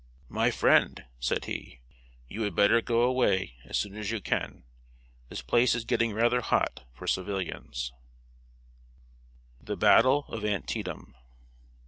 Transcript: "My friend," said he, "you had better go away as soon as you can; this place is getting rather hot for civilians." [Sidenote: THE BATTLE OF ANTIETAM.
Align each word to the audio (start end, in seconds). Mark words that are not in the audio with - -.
"My 0.29 0.49
friend," 0.49 1.05
said 1.19 1.45
he, 1.45 1.79
"you 2.27 2.41
had 2.41 2.55
better 2.55 2.81
go 2.81 3.03
away 3.03 3.57
as 3.65 3.77
soon 3.77 3.95
as 3.95 4.09
you 4.09 4.19
can; 4.19 4.63
this 5.29 5.43
place 5.43 5.75
is 5.75 5.85
getting 5.85 6.11
rather 6.11 6.41
hot 6.41 6.85
for 6.91 7.05
civilians." 7.05 7.93
[Sidenote: 9.59 9.65
THE 9.67 9.77
BATTLE 9.77 10.25
OF 10.27 10.43
ANTIETAM. 10.43 11.13